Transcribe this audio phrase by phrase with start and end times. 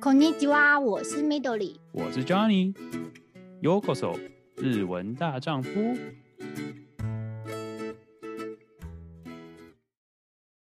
[0.00, 4.18] こんにちは，我是 Midori，我是 Johnny。Yokoso，
[4.56, 5.70] 日文大丈夫。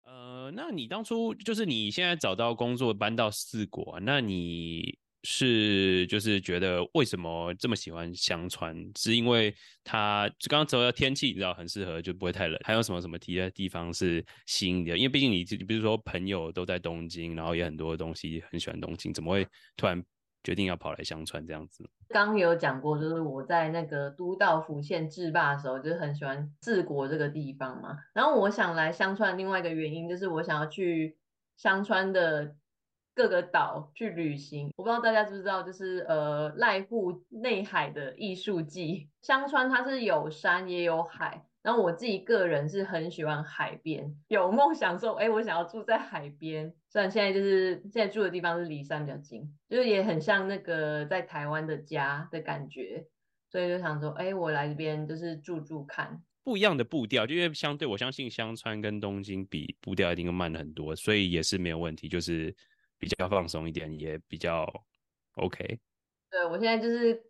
[0.04, 4.98] 呃，那你当初就是你现在找到工作搬到四国，那你？
[5.25, 8.77] 是，就是觉得为什么这么喜欢香川？
[8.97, 12.59] 是因为它就刚刚说到天气，你知道很适合，就不会太冷。
[12.65, 14.99] 还有什么什么其他地方是吸引的？
[14.99, 19.47] 因为毕竟你，你比如说朋友都在东京，然后也很多东西很喜欢东京，怎么会
[19.77, 20.03] 突然
[20.43, 21.89] 决定要跑来香川这样子？
[22.09, 27.97] 刚有讲过，就是我在那个都道府县制霸的时候，就是很喜欢治国这个地方嘛。
[28.13, 31.17] 然后我想来香川，另外一个原因就是我想要去
[31.57, 32.57] 香川的。
[33.15, 53.05] 各个岛去旅行，我不知道大家知不知道，就是呃濑户内海的艺术季，香川它是有山也有海，然后我自己个人是很喜欢海边，有梦想说，哎，我想要住在海边，虽然现在就是现在住的地方是离山比较近，就是也很像那个在台湾的家的感觉，
[53.51, 62.57] 所以就想说，哎，我来这边就是住住看，不一样的步调，就因为相对我相信香川跟东京比步调一定会慢很多，所以也是没有问题，就是。
[63.03, 64.65] 比较放松一点，也比较
[65.35, 65.81] OK。
[66.31, 67.21] 对，我现在就是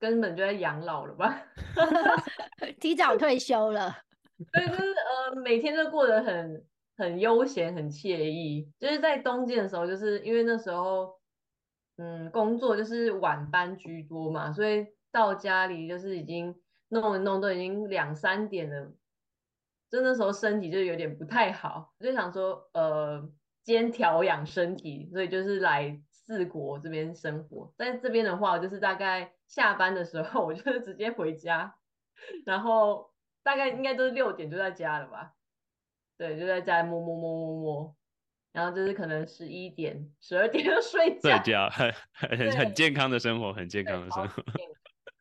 [0.00, 1.46] 根本就在养老了吧，
[2.80, 3.94] 提早退休了。
[4.54, 8.72] 对，就是呃，每天都过得很很悠闲，很惬意。
[8.78, 11.20] 就是在冬季的时候，就是因为那时候
[11.98, 18.94] 嗯，工作就是晚班居多嘛，所以到家里就是已经弄一弄都已经两三点了，
[19.90, 23.30] 就那时候身体就有点不太好，我就想说呃。
[23.68, 27.70] 先调养身体，所以就是来四国这边生活。
[27.76, 31.74] 在这边的话，就是大概下班的时候， 我就直接回家，
[32.46, 33.10] 然后
[33.42, 35.34] 大概应该都是六点就在家了吧？
[36.16, 37.96] 对，就在家摸摸摸摸摸，
[38.52, 41.28] 然后就是可能十一点、十二点就睡觉。
[41.28, 44.42] 睡觉，很很很健康的生活，很健康的生活。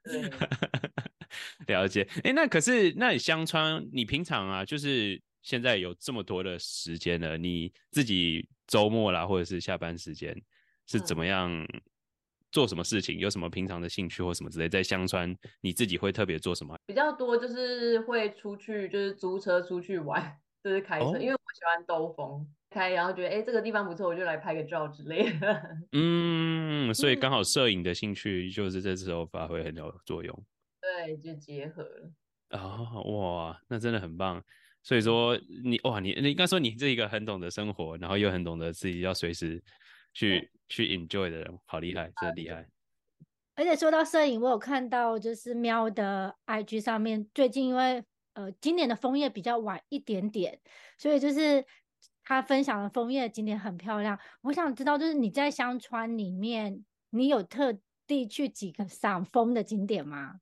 [0.06, 0.32] 对，
[1.76, 2.08] 了解。
[2.24, 5.22] 哎，那可是那你香川，你平常啊，就是。
[5.48, 10.36] 现在有这么多的时间了，你自己周末啦，或者是下班时间
[10.86, 11.66] 是怎么样
[12.52, 13.18] 做什么事情？
[13.18, 14.68] 嗯、有什么平常的兴趣或什么之类？
[14.68, 16.78] 在香川，你自己会特别做什么？
[16.86, 25.78] 比较多就是会出去，就是租车出去玩，就是开车，哦、因为我喜欢兜风开，然后觉得哎、欸、这个地方不错，我就来拍个照之类的。
[25.94, 30.46] 嗯，所以刚好摄影的兴趣就是这时候发挥很有作用。
[30.82, 32.12] 对，就结合了。
[32.50, 32.60] 啊、
[32.94, 34.44] 哦，哇，那真的很棒。
[34.88, 39.62] 所以说你哇，你你应该说你是一个很懂得生活，然后又很懂得自己要随时
[40.14, 42.66] 去、嗯、去 enjoy 的人，好厉害，真的厉害。
[43.56, 48.02] 而且说到摄影，我有看到就是喵的 IG 上面，最近因为
[48.36, 50.58] 呃今年的枫叶比较晚一点点，
[50.98, 51.66] 所以就是
[52.24, 54.18] 他分享的枫叶景点很漂亮。
[54.40, 57.78] 我想知道，就是你在香川里面，你有特
[58.08, 60.40] 地去几个赏枫的景点吗？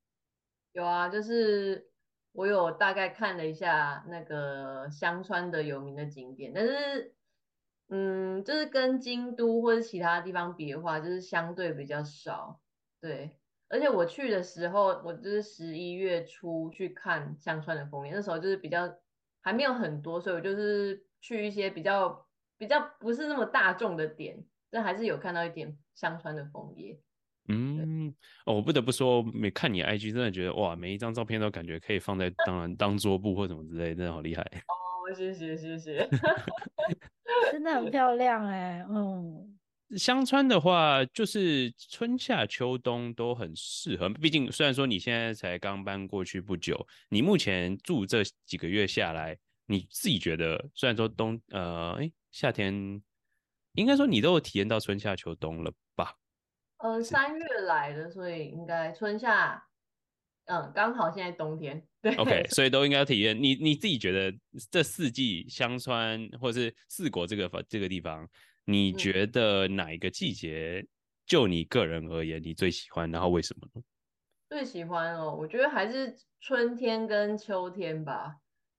[0.74, 1.90] 有啊，就是。
[2.36, 7.16] 我有大概看了一下那个香川的有名的景点，但是，
[7.88, 12.60] 嗯，就是跟京都或者其他地方比的话，就是相对比较少。
[13.00, 18.94] 对，而且我去的时候，我就是十一月初去看香川的枫叶，那时候就是比较
[19.42, 27.00] 还没有很多，所以我就是去一些比较比较不是那么大众的点，但还是有看到一点香川的枫叶。
[27.48, 28.14] 嗯，
[28.46, 34.42] 哦，我不得不说，每看你 IG，真的觉得哇，每一张照片都感觉可以放在当然当桌布或什么之类，真的好厉害。
[34.42, 36.10] 哦，谢谢谢谢，
[37.52, 39.52] 真的很漂亮哎，嗯。
[39.98, 52.74] 香川的话，就是春夏秋冬都很适合，毕竟虽然说你现在才刚搬过去不久，你目前住这几个月下来，你自己觉得，虽然说冬呃，哎，夏天，
[53.74, 56.16] 应该说你都有体验到春夏秋冬了吧？
[56.86, 59.66] 呃，三月来的，所以应该春夏，
[60.46, 63.36] 嗯，刚好现在冬天， 对，OK，所以都应该要体验。
[63.36, 64.32] 你你自己觉得
[64.70, 68.30] 这四季香川或者是四国这个这个地方，
[68.66, 70.86] 你觉得哪一个季节，
[71.26, 73.10] 就你个人而言，你最喜欢？
[73.10, 73.82] 然后为什么呢？
[74.48, 78.36] 最喜欢哦，我觉得还是春天跟秋天吧。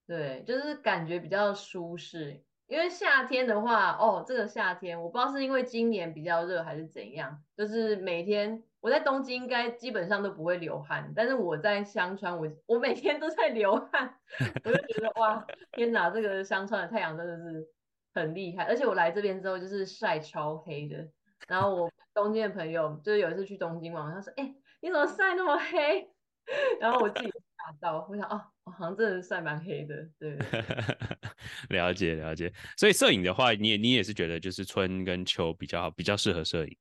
[0.06, 2.40] 对，就是感觉比较舒适。
[2.68, 14.18] 因为夏天的话，哦，这个夏天我不知道是因为今年比较热还是怎样，就是每天我在东京应该基本上都不会流汗，但是我在香川，我我每天都在流汗，
[14.64, 17.66] 我就觉得哇，天哪，这个香川的太阳真的是
[18.12, 21.08] 很厉害，而且我来这边之后就是晒超黑的，
[21.46, 26.10] 然后我东京的朋友就是有一次去东京玩，他说，哎，你怎么晒那么黑？
[26.80, 30.36] 然后我自己吓到，我想哦，我好像真的晒蛮黑的，对。
[31.68, 36.76] 了解了解，所以摄影的话，你也你也是觉得就是春跟秋比较好，比较适合摄影。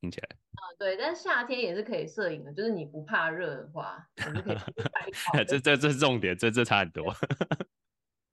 [0.00, 0.28] 听起来。
[0.54, 4.06] 啊、嗯，对，但夏天也是可以摄影的，就是你不怕热的话。
[5.48, 7.14] 这这这是重点，这这差很多。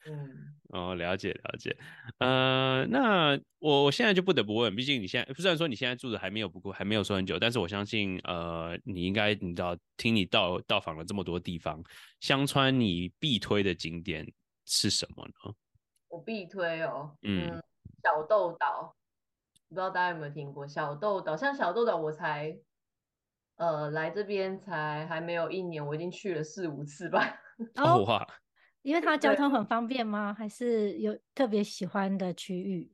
[0.06, 0.52] 嗯。
[0.70, 1.78] 哦，了解了解，
[2.18, 11.82] 呃，那我我现在就不得不问，毕竟你现在虽然说你现在住的还没有不过还没有说很久，但是我相信，呃，你应该你知道，听你到到访了这么多地方，
[12.20, 14.28] 香川你必推的景点
[14.66, 15.56] 是什么呢？
[16.10, 17.64] 我必推哦，嗯，嗯，
[18.04, 18.96] 小豆岛，
[19.70, 21.36] 不知道大家有没有听过小豆岛？
[21.38, 22.58] 像小豆岛，我才
[23.58, 27.40] 呃来这边才还没有一年，我已经去了四五次吧。
[27.78, 28.28] 哦哇。
[28.82, 30.32] 因为它交通很方便吗？
[30.32, 32.94] 还是有特别喜欢的区域？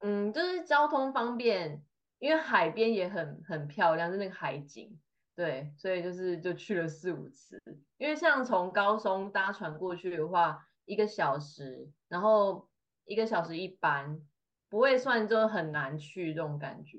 [0.00, 1.84] 嗯，就是交通方便，
[2.18, 4.98] 因为海边也很很漂亮，就那个海景，
[5.36, 7.62] 对，所以就是就去了四五次。
[7.98, 12.68] 因为像从高松搭船过去的话，一个小时，然后
[13.04, 14.20] 一个小时一班，
[14.68, 16.98] 不会算就很难去这种感觉。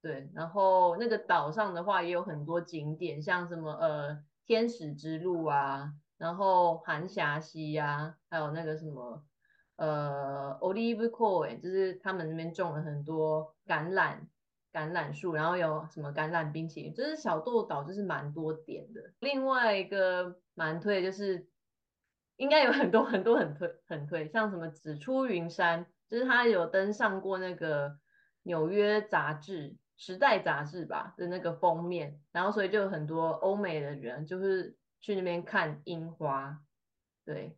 [0.00, 5.92] 对，然后那个岛上的话也有很多景点，像什么呃天使之路啊。
[6.18, 9.24] 然后寒霞溪呀、啊，还有那个什么，
[9.76, 14.26] 呃，Olive Coin，就是他们那边种了很多橄榄
[14.72, 19.00] 橄榄树，然后有什么橄榄冰淇淋，就是小豆岛就是蛮多点的。
[19.20, 21.46] 另外一个蛮推的就是，
[22.38, 27.98] 应该有很多很多很推很推，像什么紫出云山，就是他有登上过那个
[28.44, 34.74] 纽约杂志《时代》杂志吧的那个封面，然后所以就有很多欧美的人就是。
[35.00, 36.58] 去那边看樱花，
[37.24, 37.56] 对，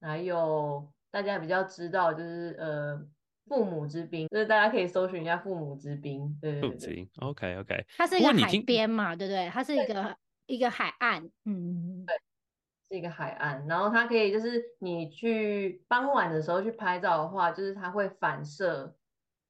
[0.00, 3.04] 还有大家比较知道就是呃
[3.48, 9.50] 父母之滨，就是大家可以搜寻一下父母之滨，对对对，OK OK，它是一个海边嘛，对不对？
[9.50, 12.14] 它是一个一个海岸，嗯，对，
[12.94, 18.94] 是一个海岸，然后它可以就是你去傍晚的时候去拍照的话，就是它会反射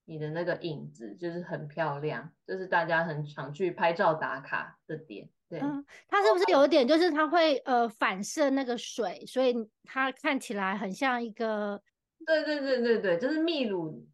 [0.06, 5.28] 你的那个影子，就是很漂亮，就是大家很常去拍照打卡的点。
[5.50, 9.54] 嗯，它是不是有一点，就是它会呃反射那个水，所以
[9.84, 11.82] 它看起来很像一个。
[12.24, 14.08] 对对对对对，就是秘鲁，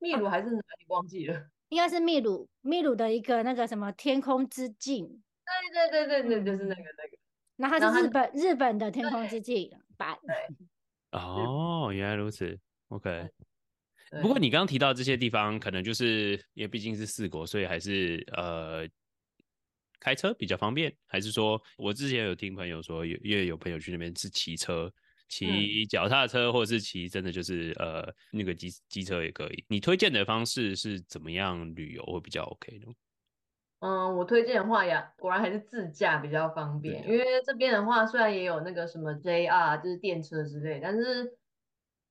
[0.00, 1.40] 秘鲁还是哪里忘记了？
[1.68, 5.22] 应该是秘鲁，秘鲁的一个那个什么天空之镜。
[5.70, 7.21] 对对对对对，就是那个那个。
[7.62, 10.18] 那它是日本日本的天空之镜版。
[11.12, 12.58] 哦，原来如此。
[12.88, 13.28] OK。
[14.20, 18.88] 不过你刚刚提到这些地方，可能就是因为毕竟是四国，所以还是呃。
[20.04, 24.92] 开车比较方便，还是说我之前有听朋友说，有因为有朋友去那边是骑车、
[25.28, 29.64] 骑脚踏车，或者是骑真的就是呃那个机机车也可以。
[29.68, 32.92] 你推荐的方式是怎么样旅游会比较 OK 呢？
[33.82, 41.36] 嗯，我推荐的话呀，果然还是自驾比较方便，因为这边的话虽然也有那个什么 JR 就是电车之类，但是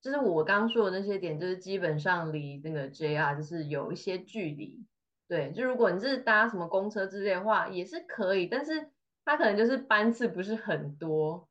[0.02, 4.86] 就是我刚刚说的那些点，就是基本上离那个 JR 就是有一些距离。
[5.28, 8.90] 对，就如果你是搭什么公车之类的话，也是可以，但是
[9.24, 11.48] 它可能就是班次不是很多，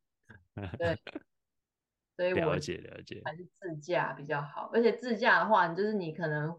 [0.77, 0.95] 对，
[2.15, 4.69] 所以我了解了解，还是自驾比较好。
[4.71, 6.55] 而且自驾的话，就是你可能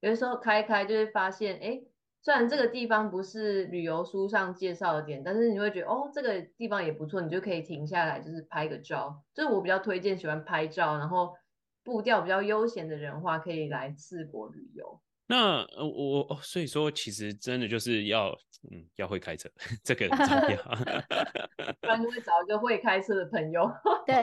[0.00, 1.80] 有的时候开开就会发现，哎，
[2.22, 9.22] 虽然这个地方不是旅游书上介绍的点，但是你会觉得哦，这个地方也不错，你就可以停下来，就是拍个照。
[9.32, 11.34] 就是我比较推荐喜欢拍照，然后
[11.84, 15.00] 步调比较悠闲的人话，可以来四国旅游。
[15.28, 18.30] 那我我哦，所以说其实真的就是要
[18.70, 19.50] 嗯要会开车，
[19.82, 20.62] 这个很重要。
[21.80, 23.68] 不然就会找一个会开车的朋友。
[24.06, 24.16] 对，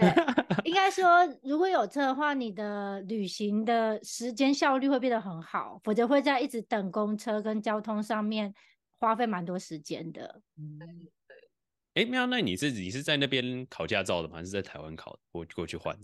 [0.63, 8.53] 应该说 如果有车的话，你的旅行的时间效率会变得很好，否则会在一直等公车跟交通上面
[8.99, 10.41] 花费蛮多时间的。
[10.57, 10.79] 嗯，
[11.27, 12.03] 对。
[12.03, 14.37] 哎，喵，那你是你是在那边考驾照的吗？
[14.37, 15.19] 还是在台湾考的？
[15.31, 15.93] 过过去换？
[15.95, 16.03] 在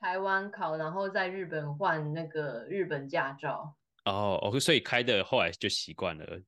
[0.00, 3.74] 台湾考，然后在日本换那个日本驾照。
[4.08, 6.40] 哦，OK，所以开的后来就习惯了。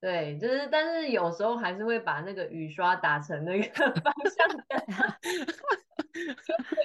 [0.00, 3.64] 对，就是，但是有时候还是会把那个雨刷打成那个
[4.02, 4.80] 方向灯，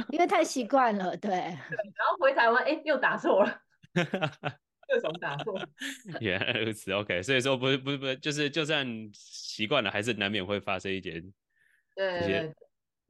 [0.09, 1.17] 因为太习惯了。
[1.17, 3.61] 对，对，然后回台湾，哎，又打错了，
[3.93, 5.59] 各种打错。
[6.21, 11.21] 原来如此，OK，所以说不是不是不是，就是就算习惯了，还是难免会发生一点
[11.95, 12.53] 对，对。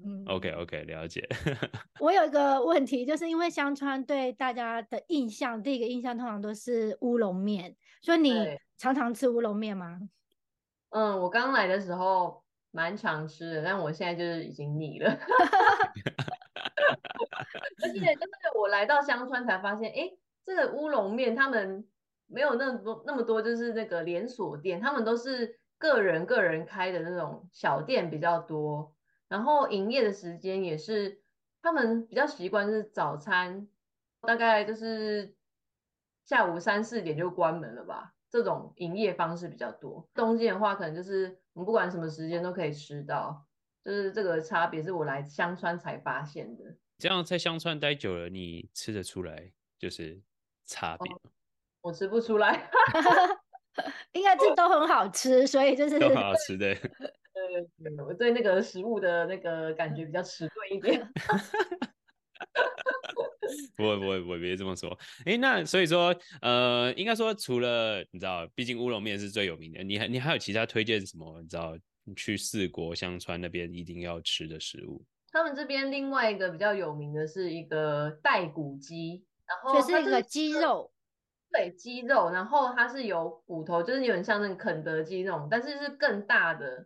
[0.02, 1.28] 嗯，OK OK，了解。
[2.00, 10.00] 我有一个问题，就是因为香川对大家的印象，第一个印象通常都是乌龙面，所以你常常吃乌龙面吗？
[10.92, 12.42] 嗯，我刚来的时候
[12.72, 15.12] 蛮常吃的，但我现在就是已经腻了。
[17.82, 20.10] 而且就是我来到香川才发现，哎，
[20.46, 21.86] 这个乌龙面他们
[22.28, 28.94] 没有那么多那么多，就是那个连锁店，他们都是个人个人开的那种小店比较多。
[29.30, 31.22] 然后营业的时间也是，
[31.62, 33.68] 他们比较习惯是早餐，
[34.22, 35.36] 大概就是
[36.26, 38.14] 下午三四点就关门了吧。
[38.32, 40.08] 这种营业方式比较多。
[40.14, 43.46] 东京的话，可能就是我们不管什么时间都可以吃到，
[43.84, 46.64] 就是这个差别是我来香川才发现的。
[46.98, 50.22] 这样在香川待久了，你吃得出来就是
[50.66, 51.12] 差别？
[51.12, 51.22] 哦，
[51.82, 52.70] 我吃不出来，
[54.14, 56.76] 应该这都很好吃，所以就是都很好吃的。
[57.84, 61.08] 对，我对那个食物的那个感觉比较迟钝一点。
[63.76, 64.96] 不会不会不会，别这么说。
[65.26, 71.42] 哎，那所以说，呃，应该说除了你知道，毕竟乌龙面是最有名的，你还你还有其他推荐什么？
[71.42, 75.04] 你知道，你去四国香川那边一定要吃的食物？
[75.32, 80.92] 他们这边另外一个比较有名的是一个带骨鸡，然后就是一个鸡肉，
[81.52, 86.86] 对，鸡肉，然后它是有骨头，就是有点像那个肯德基那种，但是是更大的。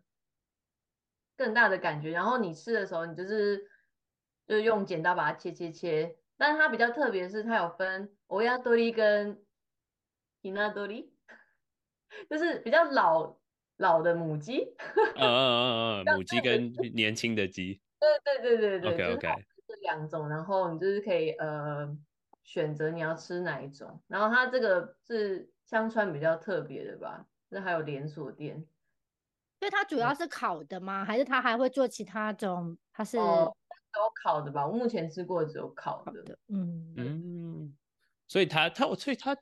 [1.36, 3.70] 更大的感觉，然后你吃的时候，你就是
[4.48, 6.18] 就是用剪刀把它切切切。
[6.36, 9.44] 但是它比较特别是，它有分欧亚多利跟
[10.42, 11.14] 伊纳多利，
[12.30, 13.38] 就是比较老
[13.78, 14.76] 老的母鸡。
[15.16, 17.80] 嗯嗯嗯嗯，母鸡跟年轻的鸡。
[18.00, 18.94] 对对对对对。
[18.94, 19.46] OK OK。
[19.68, 21.96] 这两种，然后你就是可以呃
[22.44, 24.02] 选择你要吃哪一种。
[24.08, 27.26] 然后它这个是香川比较特别的吧？
[27.50, 28.66] 这还有连锁店。
[29.64, 31.06] 所以它主要是烤的吗？
[31.06, 32.78] 还是它还会做其他种？
[32.92, 33.56] 它是都、哦、
[34.22, 34.68] 烤的吧？
[34.68, 36.12] 我目前吃过只有烤的。
[36.12, 37.78] 烤的嗯嗯，
[38.28, 39.34] 所以它它所以它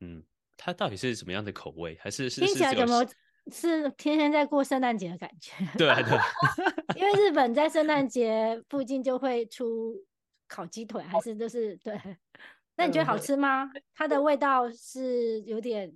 [0.00, 0.24] 嗯，
[0.56, 1.94] 它到底是什么样的口味？
[2.00, 3.04] 还是是听起来怎么
[3.52, 5.52] 是天天在过圣诞节的感觉？
[5.76, 6.18] 对啊对，
[6.98, 9.94] 因为日本在圣诞节附近就会出
[10.48, 12.00] 烤鸡腿，还是就是对。
[12.76, 13.70] 那你觉得好吃吗？
[13.94, 15.94] 它的味道是有点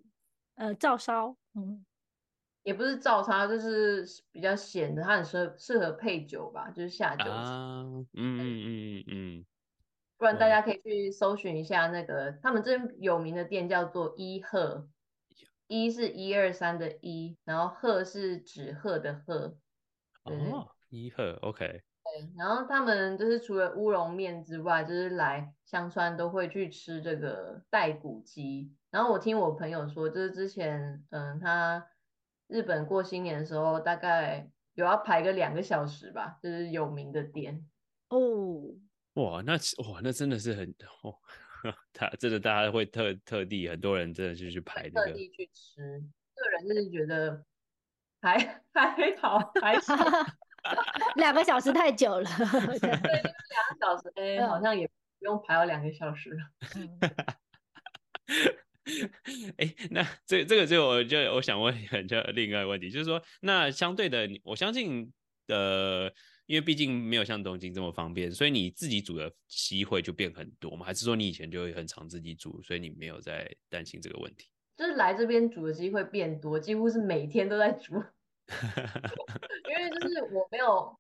[0.57, 1.83] 呃照烧，嗯。
[2.65, 7.31] 也不是照烧，就是比较咸的，它很适适合配酒吧，就是下酒。
[7.31, 9.47] 啊，嗯嗯嗯嗯，
[10.17, 14.89] 不然大家可以去搜寻一下那个，他们这边有名的店叫做一鹤，
[15.67, 19.59] 一是一二三的一，然后鹤是纸鹤的鹤。
[20.25, 21.67] 哦，一鹤，OK。
[21.67, 28.73] 对，然后他们就是除了乌龙面之外，就是来香川都会去吃这个带骨鸡。
[28.91, 31.87] 然后我听我朋友说，就是之前，嗯，他。
[32.49, 37.67] 日本过新年的时候，大概有要排个两个小时吧，就是有名的店
[38.09, 38.63] 哦。
[39.15, 39.55] 哇，那
[39.89, 40.69] 哇，那真的是很
[41.03, 41.15] 哦，
[41.93, 46.03] 他真的大家会特特地，很多人真的就去排这个，特地去吃。
[46.35, 47.45] 个人就是觉得
[48.21, 48.37] 还
[48.73, 49.95] 还好， 还好。
[51.17, 52.25] 两个小时太久了。
[52.25, 56.39] 对，就是两个小时，哎、欸，好像也不用排到两个小时了。
[59.57, 65.11] 哎、那这这个就我就我想问很就另外一个问题，就是说，那相对的，我相信
[65.49, 66.13] 呃，
[66.45, 70.85] 因为毕竟没有像东京这么方便，所以你自己煮的机会就变很多嘛？
[70.85, 74.49] 还是说你以前就会很常自己煮，所以你没有在担心这个问题？
[74.77, 77.95] 就是来这边煮的机会变多，几乎是每天都在煮，
[79.71, 80.99] 因为就是我没有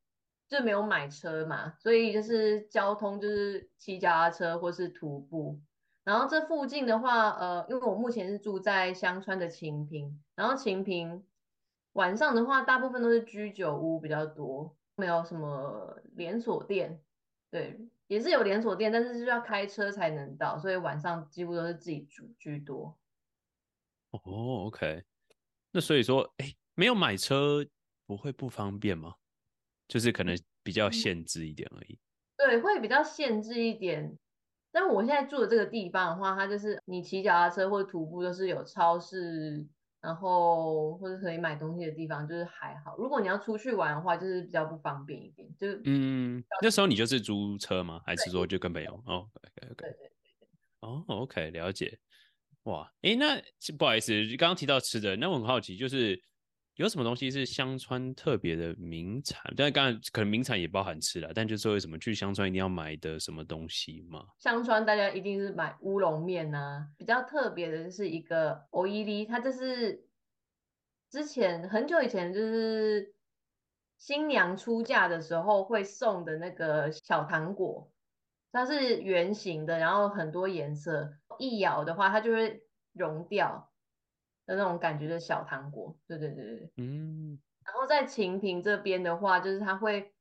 [0.49, 5.61] 就没有买车嘛，所以就是交通就是骑脚踏车或是徒步。
[6.05, 11.25] 然后这附近的话，呃，因为我目前是住在香川的晴平，然后晴平
[11.95, 17.01] 晚上的话，大部分都是居酒屋比较多，没有什么连锁店，
[17.51, 22.99] 对，也是有连锁店，但是是要开车才能到，所以晚上几乎都是自己煮居多。
[24.11, 25.03] 哦，OK，
[25.73, 27.67] 那所以说，哎，没有买车
[28.07, 29.15] 不会不方便吗？
[29.89, 31.99] 就是可能比较限制一点而已。
[32.37, 34.19] 对，会比较限制一点。
[34.75, 39.65] 但我现在住的这个地方的话，它就是你骑脚踏车或者徒步都是有超市，
[40.01, 42.97] 然后或者可以买东西的地方，就是还好。
[42.99, 45.49] 如果你要出去玩的话，就是比较不方便一点。
[45.57, 48.01] 就嗯，那时候你就是租车吗？
[48.05, 48.93] 还是说就跟朋友？
[49.07, 49.75] 哦，OK OK。
[49.77, 50.09] 对对对
[50.41, 50.49] 对。
[50.81, 51.97] 哦，OK，了解。
[52.65, 53.41] 哇，诶，那
[53.79, 56.21] 不好意思，刚刚提到吃的，那我很好奇，就是。
[56.76, 59.54] 有什么东西是香川特别的名产？
[59.58, 64.26] 但是刚才可能名产也包含吃了，但就是为什么去香川一定要买的什么东西吗？
[64.38, 70.06] 香川大家一定是买乌龙面呐，比较特别的是一个おいり，它就是
[71.10, 73.14] 之前很久以前就是
[73.98, 77.92] 新娘出嫁的时候会送的那个小糖果，
[78.54, 82.64] 它是圆形的，然后很多颜色，一咬的话它就会
[82.94, 83.70] 融掉。
[84.46, 87.40] 的那种感觉的小糖果，对对对对，嗯。
[87.66, 90.12] 然后在晴平这边的话，就是它会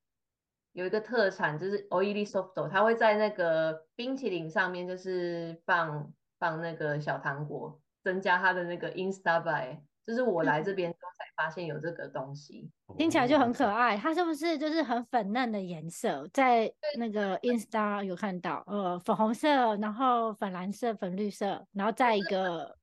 [0.73, 9.79] 有一个特产，就是おいりソフト，它会在那个冰淇淋上面就是放放那个小糖果，增加它的那个インスタ映え。
[10.05, 13.97] 就是我来这边之后才发现有这个东西，听起来就很可爱。
[13.97, 16.29] 它是不是就是很粉嫩的颜色？
[16.35, 22.77] 在那个インスタ有看到，呃，粉红色，然后粉蓝色、粉绿色，然后再一个。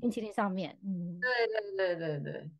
[0.00, 1.30] 冰淇淋上面，嗯，对
[1.76, 2.50] 对对对对，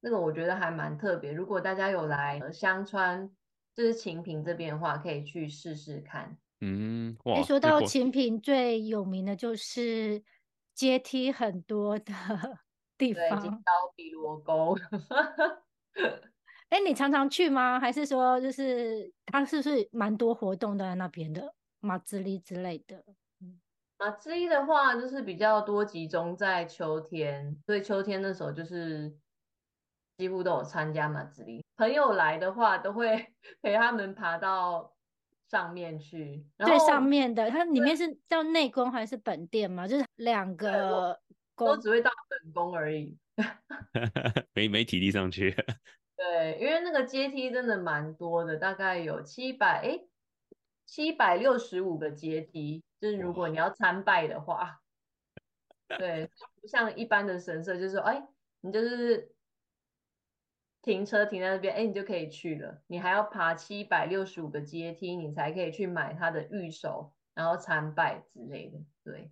[0.00, 1.32] 那个我觉得还蛮特别。
[1.32, 3.30] 如果大家有来香川，
[3.74, 6.36] 就是晴平这边的话，可以去试试看。
[6.60, 10.22] 嗯，哇，欸、说到晴平最有名的就是
[10.74, 12.12] 阶梯很多的
[12.98, 14.76] 地方，金刀比罗沟。
[16.68, 17.80] 哎、欸，你常常去吗？
[17.80, 23.04] 还是说就是它是不是蛮多活动的在那边的马自力之类的？
[24.00, 29.14] 马之一的话，就是比较多集中在秋天，所以秋天的时候就是
[30.16, 31.62] 几乎都有参加马自立。
[31.76, 34.94] 朋友来的话，都会 陪他们爬到
[35.50, 36.46] 上面去。
[36.64, 39.86] 最上面的，它里面是叫内宫还是本殿吗？
[39.86, 41.20] 就是两个
[41.54, 43.18] 都只会到本宫而已，
[44.54, 45.54] 没没体力上去。
[46.16, 50.00] 对，因为那个阶梯真的蛮多的，大概有七百哎，
[50.86, 54.80] 七百六十五个阶梯，就是如果你要参拜的话，
[55.88, 56.30] 对，
[56.60, 58.28] 不像一般的神社，就是说，哎，
[58.60, 59.32] 你就是
[60.82, 62.82] 停车停在那边，哎，你就可以去了。
[62.86, 68.78] 你还要爬七百六十五个阶梯，你才可以去买它的御守，然后参拜之类的。
[69.02, 69.30] 对，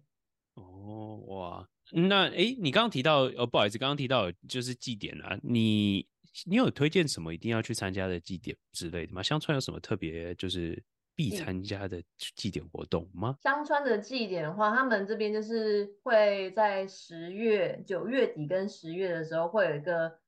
[0.54, 6.08] 哦，哇，那哎，你刚刚提到，哦，不好意思，刚刚提到就是祭典啊，你。
[6.46, 9.20] 你有推荐什么一定要去参加的祭典之类的吗？
[9.20, 10.80] 香川有什么特别就是
[11.18, 12.00] 必参加的
[12.36, 13.36] 祭典活动吗？
[13.42, 20.20] 香川的祭典的话，他们这边就是会在十月、九月底跟十月的时候会有一个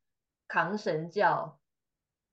[0.48, 1.60] 扛神教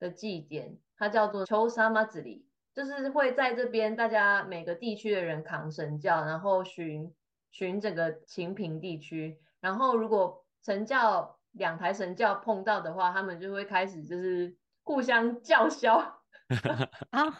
[0.00, 7.14] 的祭典，它叫做秋沙马子里，就是会在这边大家每个地区的人扛神教，然后巡
[7.52, 16.24] 巡整个晴平地区，然后如果神教两台神教碰到的话，他们就会开始就是互相叫嚣。
[17.10, 17.38] 啊，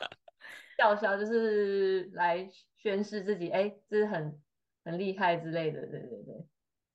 [0.79, 4.41] 叫嚣就是来宣示自己，哎、欸，这是很
[4.85, 6.35] 很厉害之类的，对对对。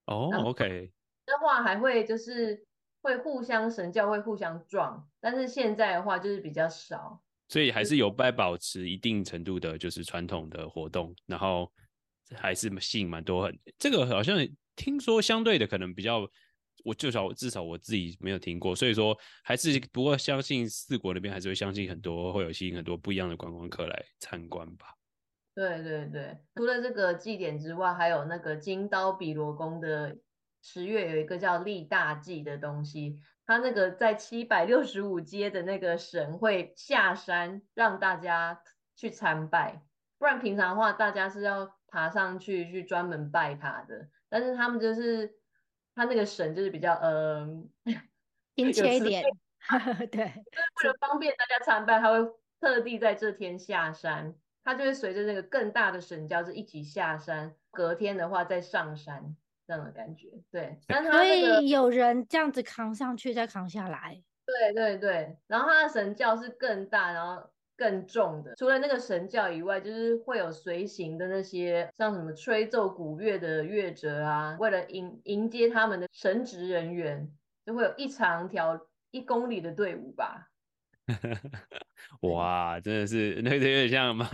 [0.06, 0.92] 哦、oh，OK。
[1.26, 2.66] 的话还会就是
[3.02, 11.72] 会互相神教会互相撞，但是现在的话就是比较少，所以还是有待保持一定程度的，就是传统的活动，然后
[12.34, 13.60] 还是吸引蛮多很。
[13.78, 14.38] 这个好像
[14.76, 16.28] 听说相对的可能比较。
[16.84, 24.88] 我至少至少我自己没有听过，所以说还是不过相信四国那边还是会相信很多会有吸引很多不一样的观光客来参观吧。
[25.56, 30.18] 对对对，除了这个祭典之外，还有那个金刀比罗宫的
[30.62, 38.60] 十月有一个叫立大祭的东西，它那个在七百六十五阶的那个神会下山让大家
[38.98, 39.82] 去参拜，
[40.18, 45.34] 不然平常的话大家是要爬上去去专门拜他的，但是他们就是。
[45.96, 47.70] 他那个神就是比较嗯，
[48.56, 49.24] 殷切一点，
[50.12, 52.20] 对，为了方便大家参拜，他会
[52.60, 59.36] 特地在这天下山，他就会随着那个更大的神教就一起下山，隔天的话再上山
[59.68, 60.80] 这样的感觉，对。
[60.88, 67.53] 但他、那个、所以有人这样子扛上去再扛下来，对对对，然后他的神教是更大，然后。
[67.76, 77.30] 更重的，除了那个神教以外，就是会有随行的那些，像什么吹奏古乐的乐者啊，为了迎迎接他们的神职人员，
[77.66, 78.80] 就会有一长条
[79.12, 80.50] 一公里的队伍吧。
[82.22, 84.28] 哇，真的是那个有点像妈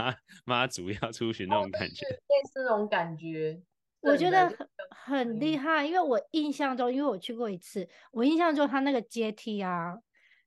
[0.45, 3.59] 妈祖要出巡那种感觉，类似那种感觉。
[4.01, 4.57] 我觉得很
[4.89, 9.97] 很厉害，因为我印象中，因为我去过一次，我印象中他那个阶梯啊。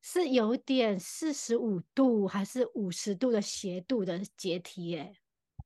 [0.02, 5.14] 是有点四十五度还是五十度的斜度的阶梯耶，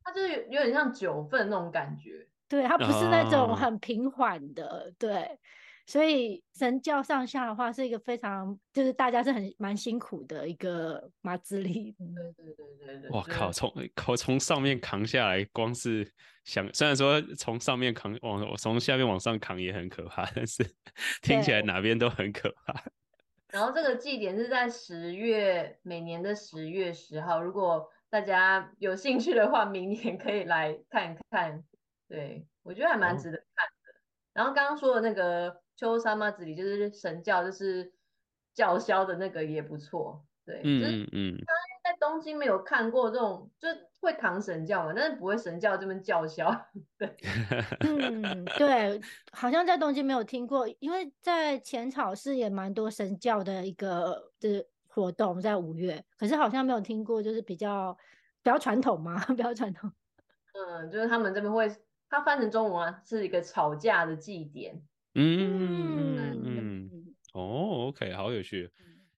[0.04, 5.38] 它就是有点像九份那种感觉，对，它不是那种很平缓的，哦，对，
[5.86, 16.06] 所以神教上下的话是一个非常，就是大家是很蛮辛苦的一个马自力，对对对对对，哇靠，从靠从上面扛下来，光是
[16.44, 20.62] 想，虽然说从上面扛往从下面往上扛也很可怕，但是
[21.22, 22.84] 听起来哪边都很可怕。
[23.48, 27.40] 然后这个祭典是在十月，每年的十月十号。
[27.40, 31.64] 如果大家有兴趣的话，明年可以来看看。
[32.08, 33.92] 对，我觉得还蛮值得看的。
[33.92, 37.92] 哦、然后刚刚说的那个秋山妈子里，就是神教，就是
[38.54, 40.24] 叫嚣的那个也不错。
[40.46, 41.34] 对，嗯嗯。
[41.34, 41.44] 嗯
[41.86, 43.68] 在东京没有看过这种，就
[44.00, 46.50] 会唐神教嘛，但是不会神教这边叫嚣。
[46.98, 47.16] 对，
[47.78, 57.96] 嗯，对，好像在东京没有听过，因为在浅草寺也蛮多神教的一个就是活动，在五月，可是好像没有听过，就是比较
[58.42, 59.88] 比较传统嘛， 比较传统。
[60.54, 61.70] 嗯，就是他们这边会，
[62.10, 64.82] 它翻成中文啊，是一个吵架的祭典。
[65.14, 67.14] 嗯嗯嗯。
[67.32, 68.72] 哦，OK，好有趣。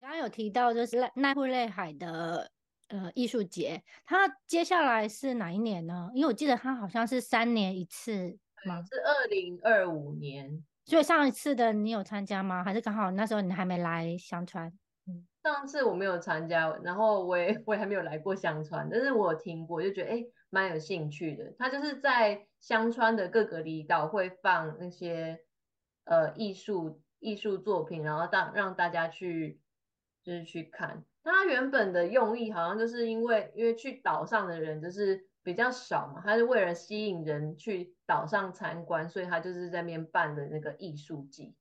[0.09, 2.51] 刚刚有提到就是奈户内海的。
[2.89, 6.11] 呃，艺术节，它接下来是哪一年呢？
[6.15, 8.81] 因为我记得它好像是三年一次吗？
[8.81, 10.65] 是二零二五年。
[10.87, 12.65] 所以上一次的你有参加吗？
[12.65, 14.73] 还是刚好那时候你还没来香川？
[15.07, 21.55] 嗯，上次我没有参加，然后我也 我也还没有来过香川，但是我有听过，就觉得哎蛮有兴趣的。
[21.59, 25.39] 他就是在香川的各个离岛会放那些
[26.05, 29.61] 呃艺术艺术作品，然后让让大家去
[30.29, 31.03] 就是去看。
[31.25, 41.55] 他原本的用意好像就是因为因为去岛上的人就是比较少嘛，他是为了吸引人去岛上参观，所以他就是在那边办的那个艺术季。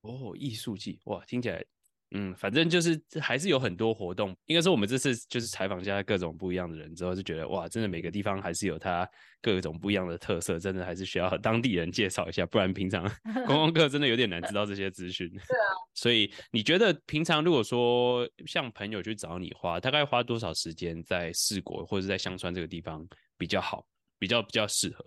[0.00, 1.64] 哦，艺术季哇，听起来。
[2.12, 4.34] 嗯，反正就是还是有很多活动。
[4.46, 9.08] 应该说，我们这次就是采访下各种不一样的人之后，就觉得哇，真的每个地方还是有它
[9.42, 13.02] 各种不一样的特色，真的还是需要 当地人介绍一下，不然平常
[13.46, 15.28] 观光客真的有点难知道这些资讯。
[15.28, 23.84] 对啊，所以你觉得平常如果说像朋友去找你花，大概花多少时间在四国或者在香川这个地方比较好，
[24.18, 25.04] 比较比较适合？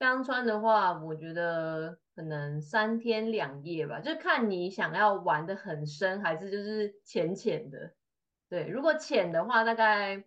[0.00, 7.92] 香川的话，我觉得可能三天两夜吧，就看你想要玩得很深，还是就是浅浅的。
[8.48, 10.24] 对，如果浅的话，大概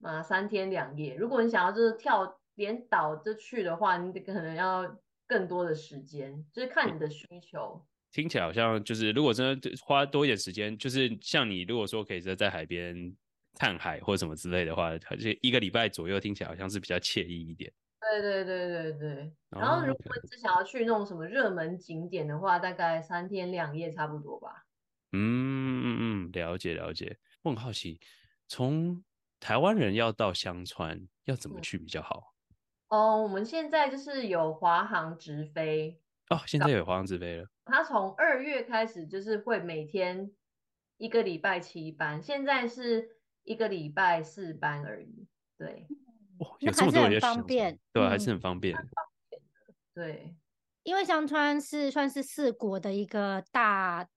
[0.00, 1.14] 啊三天两夜。
[1.14, 7.84] 如果你想要就是跳连岛就去的话，你可能要更多的时间，就是看你的需求。
[8.12, 13.14] 听起来好像就是，如果真的花多一点时间，就是像你如果说可以在在海边
[13.58, 17.70] 看海或什么之类的话，而且一个礼拜左右，听起来好像是比较惬意一点。
[18.00, 24.64] 对对对对对，然后如果你只想要去那种什么热门景点的话，大概三天两夜差不多吧。
[25.12, 27.18] 嗯嗯嗯，了解了解。
[27.42, 28.00] 我很好奇，
[28.48, 29.04] 从
[29.38, 32.34] 台湾人要到香川要怎么去比较好？
[32.88, 36.00] 哦，我们现在就是有华航直飞。
[36.30, 37.48] 哦，现在有华航直飞了。
[37.66, 40.32] 他从二月开始就是会每天
[40.96, 43.10] 一个礼拜七班，现在是
[43.42, 45.26] 一个礼拜四班而已。
[45.58, 45.86] 对。
[46.40, 48.74] 哦、有这么多也方便，对，还是很方便。
[49.94, 50.34] 对，
[50.84, 54.08] 因为香川是算是四国的一个大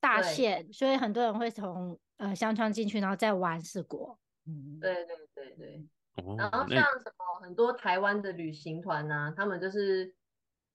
[0.00, 4.18] 大县，所以很多人会从呃香川进去，然后再玩四国。
[4.46, 5.86] 嗯，对对对对。
[6.14, 10.14] 哦、然后像什么很多台湾的旅行团呐、啊，他们就是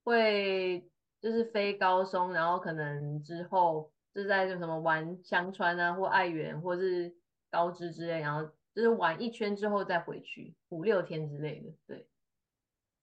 [0.04, 0.88] 会
[1.20, 7.16] 就是飞高松，然后可能之后就在就什么玩香川啊，或爱媛，或是
[7.50, 8.48] 高知之类，然后。
[8.76, 12.08] 就是玩一圈之后再回去，五六天之类的，对，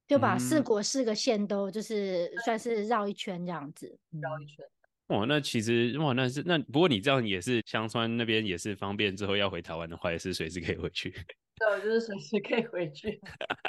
[0.07, 4.65] 就把四国四个县都就是算是绕一圈这样子，绕一圈。
[5.09, 11.11] 哇，那其实哇，那是那不过你这样也是香川那边也是方便，之后要回台湾的话也是随时可以回去。
[11.59, 13.21] 对，就是随时可以回去。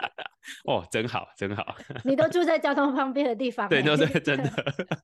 [0.66, 1.76] 哦，真好，真好。
[2.04, 3.70] 你都住在交通方便的地方。
[3.70, 4.50] 对，都是真的。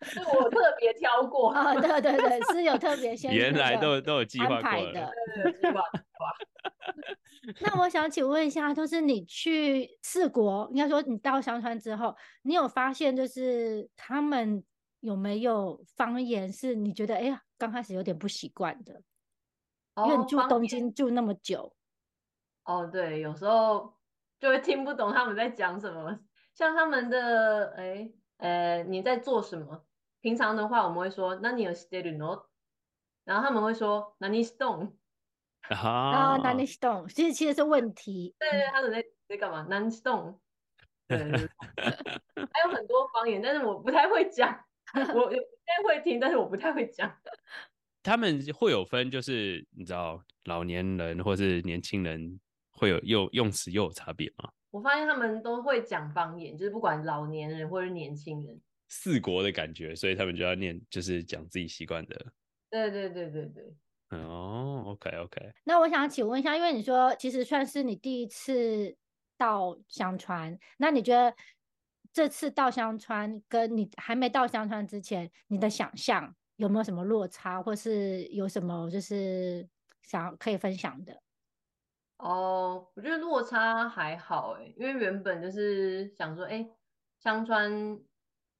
[0.01, 5.13] 是我特别挑过啊，对对对，是有特别先原来都都有计划过的。
[5.35, 6.27] 对对对，计划计划。
[7.61, 14.63] 那我想请问一下，就是你去四国，应该说你到香川之后，你有发现就是他们
[15.01, 19.01] 有没有方言是你觉得哎呀刚开始有点不习惯的？
[20.05, 21.75] 因为你住东京住那么久。
[22.63, 23.93] 哦，对，有时候
[24.39, 26.19] 就会听不懂他们在讲什么，
[26.53, 29.85] 像他们的哎呃你在做什么？
[30.21, 32.45] 平常的话我们会说那你有 stay no，
[33.25, 34.93] 然后他们会说那你 stone。
[35.69, 38.35] 啊，那你 stone 其实其实是问题。
[38.39, 39.65] 对对，他们在在干嘛？
[39.69, 40.37] 南 stone。
[41.07, 41.49] 对，对，
[42.35, 44.63] 还有很多方言，但是我不太会讲。
[44.93, 47.13] 我应该会听，但是我不太会讲。
[48.01, 52.39] 他们会有分，就是你知道，老年人或是年轻人
[52.71, 54.49] 会有又用词又有差别吗？
[54.71, 58.59] 我发现他们都会讲方言，就是不管老年人或是年轻人。
[58.89, 62.25] 四国的感觉，所以他们就要念，就是讲自己习惯的。
[62.69, 63.73] 对对对对对。
[64.21, 65.53] 哦，OK OK。
[65.63, 68.95] 那我想请问一下，因为你说其实算是你第一次
[69.37, 71.35] 到香川，那你觉得
[72.11, 79.67] 这次到香川跟你还没到香川之前，你的想象有没有什么落差，或是有什么就是
[80.01, 81.21] 想可以分享的？
[82.17, 86.65] 哦，我觉得落差还好哎，因为原本就是想说，哎，
[87.19, 87.99] 香川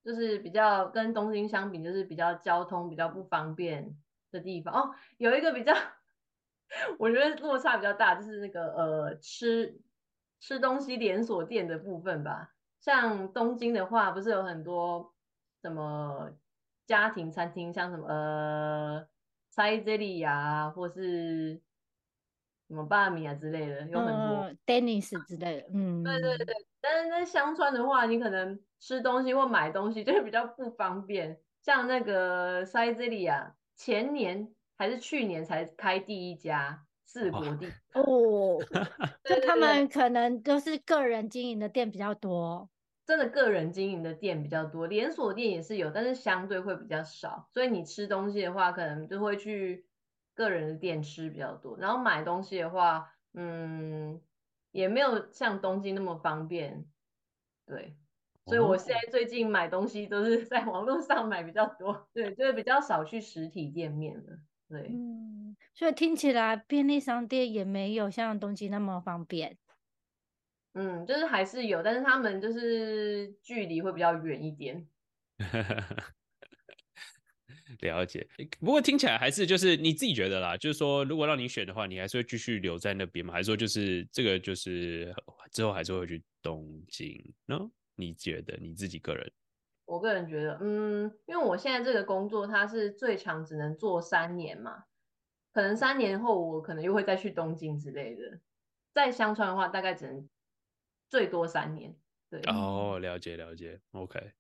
[0.03, 3.95] 就是比较跟东京相比，就是比较交通比较不方便。
[4.33, 5.73] 的地方哦，有一个比较，
[6.99, 9.79] 我觉得落差比较大，就是那个呃吃
[10.39, 12.53] 吃东西连锁店的部分吧。
[12.79, 15.13] 像东京的话，不是有很多
[15.61, 16.31] 什么
[16.85, 19.07] 家庭餐厅，像什么呃
[19.49, 21.61] 塞这里呀，或是
[22.67, 24.49] 什么巴米啊之类的，有很多。
[24.49, 26.55] 嗯，Dennis 之类的，嗯，对对对。
[26.81, 33.55] 但是在香川的话，你可能吃东西或买东西就会比较不方便，像那个塞这里呀。
[33.83, 38.57] 前年还是去年才开第一家四国店 哦，
[39.25, 42.69] 就他们可能都是个人经营的店比较多。
[43.05, 47.49] 真的个人经营的店比较多，连锁店也是有，但是相对会比较少。
[47.51, 49.85] 所以你吃东西的话，可能就会去
[50.33, 51.77] 个人的店吃比较多。
[51.77, 54.21] 然后买东西的话，嗯，
[54.71, 56.85] 也没有像东京那么方便。
[57.65, 57.97] 对，
[58.45, 62.09] 所以我现在最近买东西都是 在网络上买比较多。
[62.13, 64.39] 对，就是比较少去实体店面了。
[64.69, 69.57] 对，嗯，所以听起来便利商店也没有像东京那么方便。
[70.73, 74.87] 嗯，就是还是有，但是他们就是距离会比较远一点。
[77.81, 78.27] 了解，
[78.59, 83.33] 不过听起来还是就是你自己觉得啦，就是说如果让你选的话，你还是会继续留在那边吗？
[83.33, 85.13] 还是说就是这个就是
[85.51, 87.71] 之后还是会去东京呢？No?
[87.95, 89.31] 你觉得你自己个人？
[89.85, 94.85] 我个人觉得，嗯，因为我现在这个工作它是最长只能做三年嘛，
[95.51, 98.39] 可能三年后我可能又会再去东京之类的。
[98.93, 100.29] 在香川的话，大概只能。
[101.09, 101.95] 最多三年，
[102.27, 104.31] 对哦，了解了解，OK。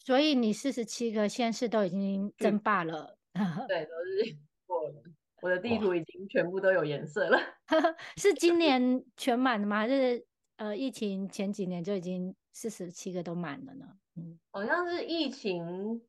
[0.00, 3.16] 所以你四十七个县市都已经争霸了，
[3.66, 4.36] 对，都是
[4.66, 5.02] 过了。
[5.40, 7.38] 我的地图已经全部都有颜色了。
[8.18, 9.78] 是今年全满的吗？
[9.78, 13.86] 还是呃，疫情前几年就已经四十七个都满了呢？
[14.16, 16.02] 嗯，好像是疫情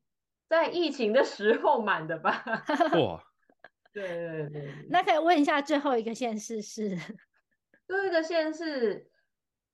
[0.48, 2.44] 在疫情的时候满的吧？
[3.00, 3.24] 哇，
[3.92, 4.86] 对对对。
[4.90, 6.96] 那可以问一下，最后一个县市是？
[7.86, 9.10] 最后一个县市。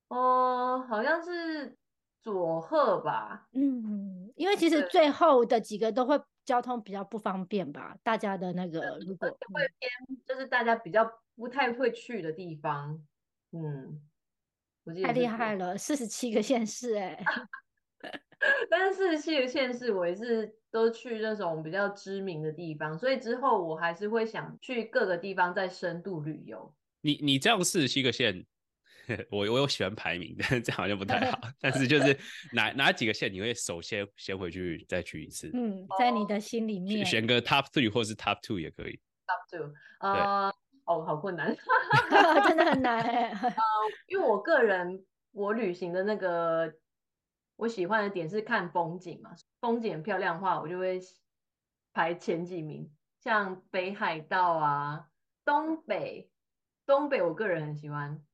[0.08, 1.76] 哦，好像是
[2.22, 3.46] 佐贺吧。
[3.52, 9.90] 嗯，因为其实最后的几个都会交通比较不方便吧，大家的那个如果会偏，
[10.24, 13.04] 就是大家比较不太会去的地方。
[13.52, 14.00] 嗯，
[15.02, 17.24] 太厉害了，四十七个县市哎。
[18.70, 26.74] 但是四十七个县市我也是都去那种比较知名的地方，所以之后我还是会想去各个地方再深度旅游。
[27.00, 28.46] 你你这样四十七个县。
[29.30, 31.40] 我我有喜欢排名， 但这样好像不太好。
[31.58, 32.14] 但是就是
[32.52, 35.50] 哪哪几个县你会首先先回去再去一次？
[35.54, 39.00] 嗯，在你的心里面选个 top three 或是 top two 也可以。
[39.26, 40.52] top two，呃，
[40.88, 41.54] 哦，好困难，
[42.48, 42.98] 真的很难。
[43.04, 43.52] 呃，
[44.06, 46.72] 因为我个人我旅行的那个
[47.56, 50.98] 我喜欢的点是看风景嘛，风景很漂亮的话，我就会
[51.92, 55.10] 排前几名，像北海道啊，
[55.44, 56.30] 东北，
[56.86, 58.24] 东北我个人很喜欢。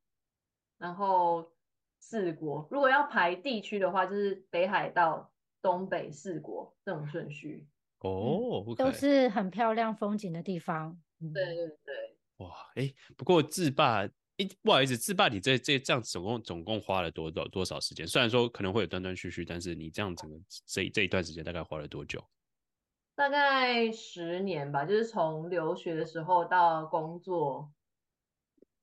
[0.78, 1.50] 然后
[1.98, 7.66] 四国，如果要排地区的话，就是北海道、东北四国这种顺序。
[8.00, 10.96] 哦、嗯，都是很漂亮风景的地方。
[11.18, 12.13] 对对对。
[12.38, 18.07] 哇，哎，不过自霸，哎，不好意思，自霸，你这这这样总共总共花了多多多少时间？
[18.07, 22.25] 虽然说可能会有断断续续，但是你这样整个这这一段时间大概花了多久？
[23.14, 27.73] 大概十年吧，就是从留学的时候到工作。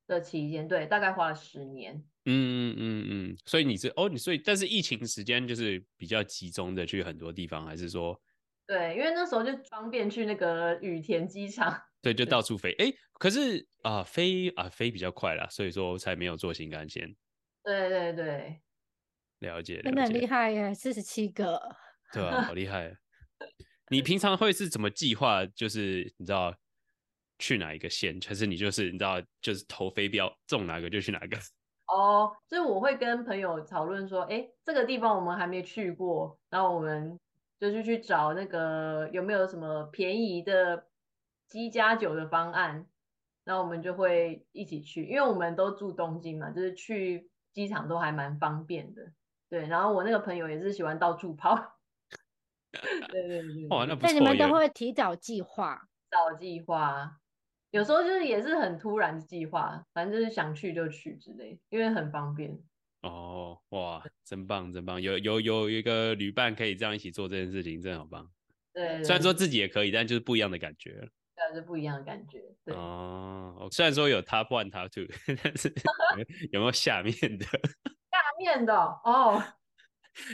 [0.08, 1.96] 的期间，对，大概花了十年。
[2.26, 8.22] 嗯嗯嗯，所以你是哦，你所以但是疫情时间就是比较集中的去很多地方，还是说？
[8.68, 11.82] 对，因为那时候就方便去那个羽田机场。
[12.02, 12.72] 对，就到处飞。
[12.80, 17.16] 哎，可是啊、呃，飞啊飞比较快啦，所以说才没有坐新干线。
[17.64, 18.62] 对对对，
[19.40, 21.62] 了解，了解，真的很厉害耶，四十七个。
[22.12, 22.94] 对啊，好厉害。
[23.90, 25.46] 你平常会是怎么计划？
[25.46, 26.56] 就是你知道。
[27.44, 28.20] 去哪一个县？
[28.28, 31.36] 还是你就是你知道，就是投飞镖中哪个就去哪个。
[31.92, 37.20] 哦，所以我会跟朋友讨论说，哎，这个地方我们还没去过，然后我们
[37.60, 40.86] 就是去找那个有没有什么便宜的
[41.52, 42.88] 机加酒的方案，
[43.44, 49.12] 那我们就会一起去，因为我们都住东京嘛，就是去机场都还蛮方便的。
[49.50, 51.78] 对，然后我那个朋友也是喜欢到处跑。
[53.12, 53.68] 对 对对。
[53.68, 54.08] 哇，那不错。
[54.08, 55.90] 那你们都会提早计划？
[56.10, 57.18] 早计划。
[57.72, 62.58] 有时候就是也是很突然的计划，反正就是想去就去之类，因为很方便。
[63.02, 68.30] 哦，哇，真棒真棒，有有有一个旅伴可以这样一起做这件事情，真的好棒。
[68.74, 71.10] 对，对，对，虽然说自己也可以，但就是不一样的感觉。
[71.52, 72.44] 对，是不一样的感觉。
[72.66, 72.76] 对。
[72.76, 75.06] 哦，虽然说有 top one top two，
[75.44, 75.74] 但是
[76.52, 77.46] 有没有下面的？
[78.12, 79.42] 下面的哦，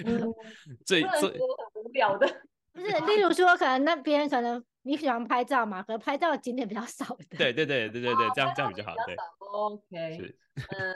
[0.06, 0.34] 嗯，
[0.86, 1.40] 最最很
[1.84, 2.28] 无聊的，
[2.74, 4.64] 不是，例如说可能那边可能。
[4.84, 5.84] 你喜欢拍照嘛？
[5.84, 7.38] 可能拍照的景点比较少的。
[7.38, 8.96] 对对对对对对，这样这样比较好。
[9.06, 9.18] 对
[9.52, 10.36] ，OK。
[10.56, 10.96] 嗯，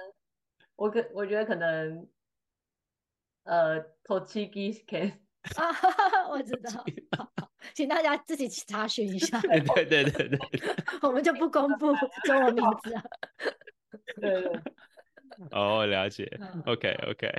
[0.78, 2.08] 我可我觉得可能，
[3.44, 5.20] 呃，Tochigi Ken。
[5.56, 6.86] 啊， 我知 道。
[7.74, 9.40] 请大家自己去查询一下。
[9.42, 10.40] 对对对对对。
[11.02, 11.94] 我们就不公布
[12.26, 13.04] 中文名字了。
[14.22, 14.62] 对对。
[15.52, 16.30] 哦，了解。
[16.66, 17.32] OK OK。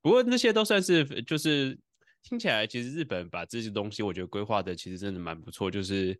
[0.00, 1.78] 不过那些都算是就是。
[2.24, 5.68] 听起来其实日本把这些东西，我觉得规划的其实真的蛮不错。
[5.68, 6.16] 就是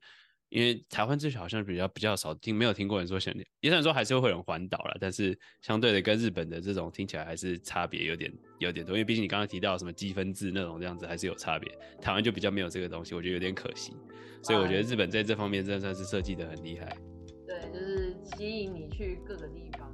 [0.53, 13.95] 因为台湾这好像比较比较少听，没有听过人说想，也算说还是会有人环岛了，但是相对的跟日本的这种听起来还是差别有点有点多，因为毕竟你刚刚提到什么积分制那种这样子还是有差别，台湾就比较没有这个东西，我觉得有点可惜，
[14.43, 16.95] 所以我觉得日本在这方面真的算是设计的很厉害。
[17.47, 19.91] 对，就是吸引你去各个地方。